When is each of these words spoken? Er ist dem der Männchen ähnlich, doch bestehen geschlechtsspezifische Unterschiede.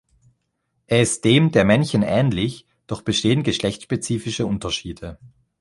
Er 0.87 0.99
ist 1.03 1.23
dem 1.25 1.51
der 1.51 1.63
Männchen 1.63 2.01
ähnlich, 2.01 2.65
doch 2.87 3.03
bestehen 3.03 3.43
geschlechtsspezifische 3.43 4.47
Unterschiede. 4.47 5.19